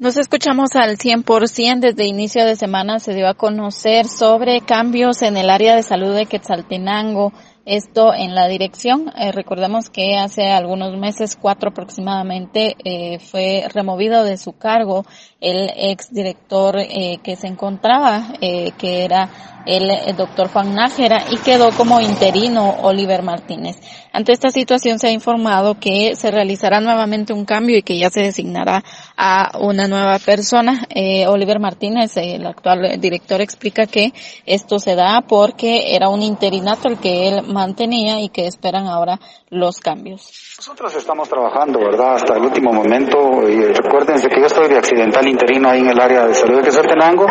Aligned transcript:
Nos 0.00 0.16
escuchamos 0.16 0.76
al 0.76 0.96
100%. 0.96 1.80
Desde 1.80 2.06
inicio 2.06 2.46
de 2.46 2.54
semana 2.54 3.00
se 3.00 3.14
dio 3.14 3.26
a 3.26 3.34
conocer 3.34 4.06
sobre 4.06 4.60
cambios 4.60 5.22
en 5.22 5.36
el 5.36 5.50
área 5.50 5.74
de 5.74 5.82
salud 5.82 6.14
de 6.14 6.26
Quetzaltenango. 6.26 7.32
Esto 7.70 8.14
en 8.14 8.34
la 8.34 8.48
dirección. 8.48 9.12
Eh, 9.14 9.30
recordemos 9.30 9.90
que 9.90 10.16
hace 10.16 10.50
algunos 10.50 10.96
meses, 10.96 11.36
cuatro 11.38 11.68
aproximadamente, 11.68 12.76
eh, 12.82 13.18
fue 13.18 13.68
removido 13.74 14.24
de 14.24 14.38
su 14.38 14.54
cargo 14.54 15.04
el 15.40 15.70
exdirector 15.76 16.78
eh, 16.78 17.18
que 17.22 17.36
se 17.36 17.46
encontraba, 17.46 18.34
eh, 18.40 18.72
que 18.76 19.04
era 19.04 19.30
el, 19.66 20.16
doctor 20.16 20.48
Juan 20.48 20.74
Nájera, 20.74 21.24
y 21.30 21.36
quedó 21.36 21.70
como 21.72 22.00
interino 22.00 22.76
Oliver 22.82 23.22
Martínez. 23.22 23.76
Ante 24.12 24.32
esta 24.32 24.48
situación 24.48 24.98
se 24.98 25.08
ha 25.08 25.10
informado 25.12 25.78
que 25.78 26.16
se 26.16 26.30
realizará 26.30 26.80
nuevamente 26.80 27.32
un 27.32 27.44
cambio 27.44 27.76
y 27.76 27.82
que 27.82 27.98
ya 27.98 28.10
se 28.10 28.22
designará 28.22 28.82
a 29.16 29.58
una 29.60 29.86
nueva 29.86 30.18
persona. 30.18 30.86
Eh, 30.88 31.26
Oliver 31.26 31.60
Martínez, 31.60 32.16
el 32.16 32.46
actual 32.46 32.98
director, 32.98 33.40
explica 33.40 33.86
que 33.86 34.12
esto 34.46 34.78
se 34.78 34.96
da 34.96 35.20
porque 35.20 35.94
era 35.94 36.08
un 36.08 36.22
interinato 36.22 36.88
el 36.88 36.98
que 36.98 37.28
él 37.28 37.42
mantenía 37.58 38.20
y 38.20 38.28
que 38.28 38.46
esperan 38.46 38.86
ahora 38.86 39.18
los 39.50 39.80
cambios. 39.80 40.54
Nosotros 40.58 40.94
estamos 40.94 41.28
trabajando, 41.28 41.80
¿verdad? 41.80 42.14
Hasta 42.14 42.36
el 42.36 42.42
último 42.44 42.72
momento. 42.72 43.18
Y 43.48 43.72
recuérdense 43.72 44.28
que 44.28 44.40
yo 44.40 44.46
estoy 44.46 44.68
de 44.68 44.78
accidental 44.78 45.26
interino 45.26 45.68
ahí 45.68 45.80
en 45.80 45.90
el 45.90 46.00
área 46.00 46.26
de 46.26 46.34
salud 46.34 46.58
de 46.58 46.62
Quetzaltenango 46.62 47.26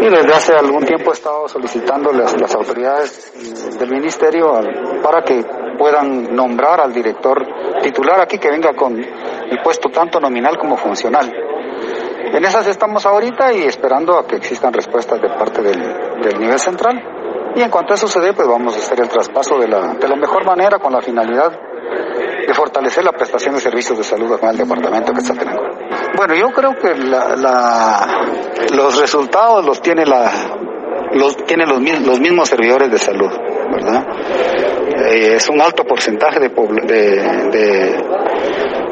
y 0.00 0.08
desde 0.08 0.32
hace 0.32 0.52
algún 0.54 0.84
tiempo 0.84 1.10
he 1.10 1.14
estado 1.14 1.46
solicitando 1.48 2.12
las, 2.12 2.40
las 2.40 2.54
autoridades 2.54 3.32
del 3.78 3.90
ministerio 3.90 4.60
para 5.02 5.22
que 5.22 5.44
puedan 5.78 6.34
nombrar 6.34 6.80
al 6.80 6.92
director 6.92 7.46
titular 7.82 8.20
aquí 8.20 8.38
que 8.38 8.50
venga 8.50 8.74
con 8.74 8.98
el 8.98 9.62
puesto 9.62 9.90
tanto 9.90 10.18
nominal 10.20 10.56
como 10.58 10.76
funcional. 10.76 11.30
En 12.32 12.44
esas 12.44 12.66
estamos 12.66 13.06
ahorita 13.06 13.52
y 13.52 13.62
esperando 13.62 14.18
a 14.18 14.26
que 14.26 14.36
existan 14.36 14.72
respuestas 14.72 15.20
de 15.20 15.28
parte 15.30 15.62
del 15.62 16.38
nivel 16.38 16.58
central. 16.58 17.17
Y 17.58 17.62
en 17.62 17.70
cuanto 17.70 17.92
a 17.92 17.96
eso 17.96 18.06
se 18.06 18.20
pues 18.20 18.46
vamos 18.46 18.76
a 18.76 18.78
hacer 18.78 19.00
el 19.00 19.08
traspaso 19.08 19.58
de 19.58 19.66
la, 19.66 19.94
de 19.94 20.06
la 20.06 20.14
mejor 20.14 20.44
manera 20.44 20.78
con 20.78 20.92
la 20.92 21.00
finalidad 21.00 21.50
de 22.46 22.54
fortalecer 22.54 23.02
la 23.02 23.10
prestación 23.10 23.56
de 23.56 23.60
servicios 23.60 23.98
de 23.98 24.04
salud 24.04 24.38
en 24.40 24.48
el 24.48 24.56
departamento 24.58 25.12
que 25.12 25.18
está 25.18 25.34
teniendo. 25.34 25.62
Bueno, 26.16 26.36
yo 26.36 26.50
creo 26.50 26.76
que 26.76 26.94
la, 26.94 28.22
los 28.72 29.00
resultados 29.00 29.66
los 29.66 29.80
tiene 29.80 30.06
la 30.06 30.30
los 31.14 31.36
tienen 31.38 31.68
los, 31.68 31.80
los 32.06 32.20
mismos 32.20 32.48
servidores 32.48 32.92
de 32.92 32.98
salud, 32.98 33.32
¿verdad? 33.72 34.06
Eh, 35.08 35.34
es 35.34 35.48
un 35.48 35.60
alto 35.60 35.82
porcentaje 35.82 36.38
de, 36.38 36.50
de, 36.50 37.00
de, 37.50 38.02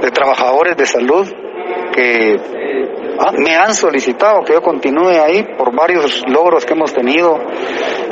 de 0.00 0.10
trabajadores 0.10 0.76
de 0.76 0.86
salud 0.86 1.24
que 1.96 2.36
ah, 3.18 3.32
me 3.32 3.56
han 3.56 3.74
solicitado 3.74 4.42
que 4.44 4.52
yo 4.52 4.60
continúe 4.60 5.08
ahí 5.08 5.42
por 5.56 5.74
varios 5.74 6.22
logros 6.28 6.64
que 6.64 6.74
hemos 6.74 6.92
tenido 6.92 7.40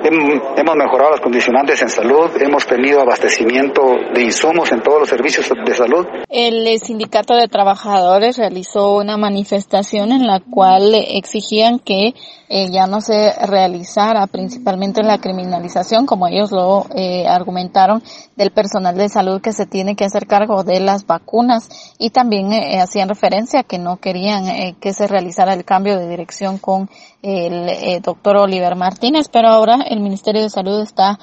hemos 0.04 0.76
mejorado 0.76 1.12
las 1.12 1.20
condicionantes 1.20 1.80
en 1.82 1.88
salud, 1.88 2.30
hemos 2.40 2.66
tenido 2.66 3.00
abastecimiento 3.00 3.82
de 4.14 4.22
insumos 4.22 4.70
en 4.72 4.82
todos 4.82 5.00
los 5.00 5.08
servicios 5.08 5.48
de 5.48 5.74
salud. 5.74 6.06
El 6.28 6.78
sindicato 6.78 7.34
de 7.34 7.48
trabajadores 7.48 8.36
realizó 8.36 8.96
una 8.96 9.16
manifestación 9.16 10.12
en 10.12 10.26
la 10.26 10.40
cual 10.40 10.94
exigían 10.94 11.78
que 11.78 12.14
eh, 12.48 12.70
ya 12.70 12.86
no 12.86 13.00
se 13.00 13.32
realizara 13.46 14.26
principalmente 14.26 15.02
la 15.02 15.18
criminalización, 15.18 16.06
como 16.06 16.28
ellos 16.28 16.52
lo 16.52 16.86
eh, 16.94 17.26
argumentaron, 17.26 18.02
del 18.36 18.50
personal 18.50 18.96
de 18.96 19.08
salud 19.08 19.40
que 19.40 19.52
se 19.52 19.66
tiene 19.66 19.96
que 19.96 20.04
hacer 20.04 20.26
cargo 20.26 20.64
de 20.64 20.80
las 20.80 21.06
vacunas 21.06 21.94
y 21.98 22.10
también 22.10 22.52
eh, 22.52 22.80
hacían 22.80 23.08
referencia 23.08 23.60
a 23.60 23.64
que 23.64 23.73
no 23.78 23.98
querían 23.98 24.74
que 24.76 24.92
se 24.92 25.06
realizara 25.06 25.54
el 25.54 25.64
cambio 25.64 25.98
de 25.98 26.08
dirección 26.08 26.58
con 26.58 26.88
el 27.22 28.00
doctor 28.02 28.36
Oliver 28.36 28.76
Martínez, 28.76 29.28
pero 29.28 29.48
ahora 29.48 29.78
el 29.88 30.00
Ministerio 30.00 30.42
de 30.42 30.50
Salud 30.50 30.80
está 30.80 31.18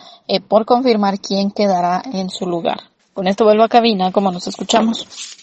por 0.48 0.66
confirmar 0.66 1.20
quién 1.20 1.52
quedará 1.52 2.02
en 2.14 2.30
su 2.30 2.46
lugar. 2.46 2.80
Con 3.14 3.28
esto 3.28 3.44
vuelvo 3.44 3.64
a 3.64 3.70
cabina, 3.70 4.12
como 4.12 4.32
nos 4.32 4.48
escuchamos. 4.48 5.38